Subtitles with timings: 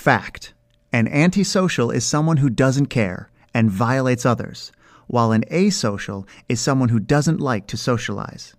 [0.00, 0.54] Fact
[0.94, 4.72] An antisocial is someone who doesn't care and violates others,
[5.08, 8.54] while an asocial is someone who doesn't like to socialize.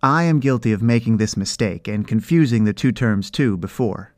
[0.00, 4.14] I am guilty of making this mistake and confusing the two terms too before.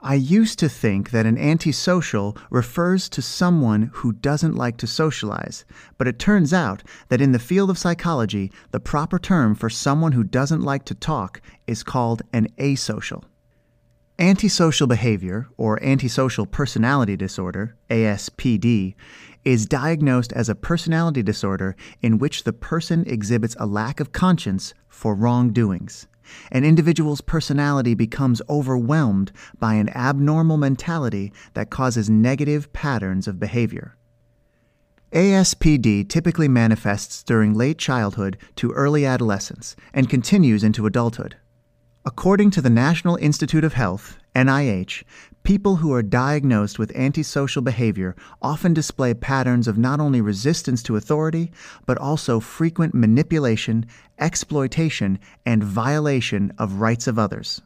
[0.00, 5.64] I used to think that an antisocial refers to someone who doesn't like to socialize,
[5.96, 10.10] but it turns out that in the field of psychology, the proper term for someone
[10.10, 13.22] who doesn't like to talk is called an asocial.
[14.18, 18.94] Antisocial behavior, or antisocial personality disorder, ASPD,
[19.44, 24.72] is diagnosed as a personality disorder in which the person exhibits a lack of conscience
[24.88, 26.08] for wrongdoings.
[26.50, 33.98] An individual's personality becomes overwhelmed by an abnormal mentality that causes negative patterns of behavior.
[35.12, 41.36] ASPD typically manifests during late childhood to early adolescence and continues into adulthood.
[42.08, 45.02] According to the National Institute of Health, NIH,
[45.42, 50.94] people who are diagnosed with antisocial behavior often display patterns of not only resistance to
[50.94, 51.50] authority,
[51.84, 53.86] but also frequent manipulation,
[54.20, 57.60] exploitation, and violation of rights of others.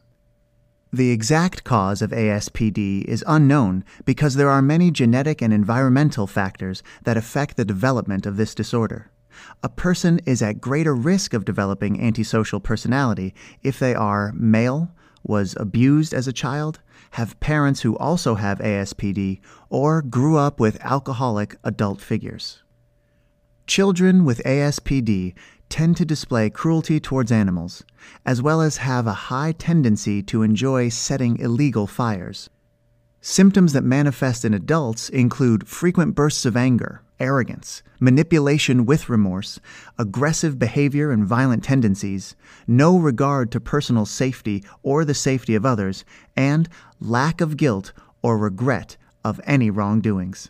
[0.91, 6.81] The exact cause of ASPD is unknown because there are many genetic and environmental factors
[7.03, 9.11] that affect the development of this disorder.
[9.63, 14.91] A person is at greater risk of developing antisocial personality if they are male,
[15.23, 16.79] was abused as a child,
[17.11, 22.63] have parents who also have ASPD, or grew up with alcoholic adult figures.
[23.67, 25.33] Children with ASPD
[25.69, 27.83] tend to display cruelty towards animals,
[28.25, 32.49] as well as have a high tendency to enjoy setting illegal fires.
[33.23, 39.59] Symptoms that manifest in adults include frequent bursts of anger, arrogance, manipulation with remorse,
[39.99, 46.03] aggressive behavior and violent tendencies, no regard to personal safety or the safety of others,
[46.35, 46.67] and
[46.99, 50.49] lack of guilt or regret of any wrongdoings.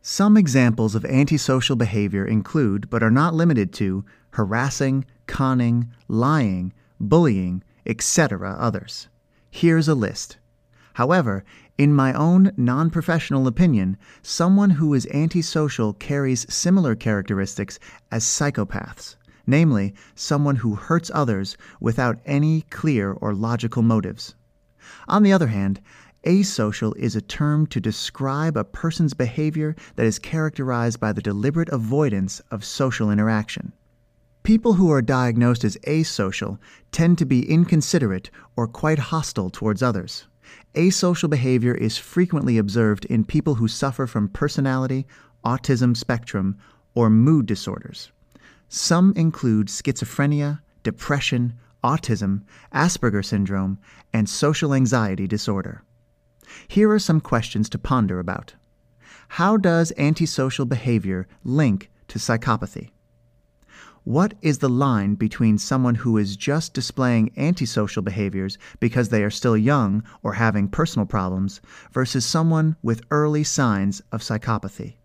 [0.00, 7.62] Some examples of antisocial behavior include, but are not limited to, harassing, conning, lying, bullying,
[7.84, 8.56] etc.
[8.58, 9.08] others.
[9.50, 10.38] Here's a list.
[10.94, 11.42] However,
[11.78, 17.78] in my own non professional opinion, someone who is antisocial carries similar characteristics
[18.10, 19.16] as psychopaths,
[19.46, 24.34] namely, someone who hurts others without any clear or logical motives.
[25.08, 25.80] On the other hand,
[26.26, 31.70] asocial is a term to describe a person's behavior that is characterized by the deliberate
[31.70, 33.72] avoidance of social interaction.
[34.42, 36.58] People who are diagnosed as asocial
[36.90, 40.26] tend to be inconsiderate or quite hostile towards others.
[40.74, 45.06] Asocial behavior is frequently observed in people who suffer from personality,
[45.44, 46.56] autism spectrum,
[46.94, 48.10] or mood disorders.
[48.68, 51.54] Some include schizophrenia, depression,
[51.84, 52.42] autism,
[52.72, 53.78] Asperger syndrome,
[54.12, 55.82] and social anxiety disorder.
[56.68, 58.54] Here are some questions to ponder about.
[59.28, 62.90] How does antisocial behavior link to psychopathy?
[64.04, 69.30] What is the line between someone who is just displaying antisocial behaviors because they are
[69.30, 71.60] still young or having personal problems
[71.92, 74.96] versus someone with early signs of psychopathy?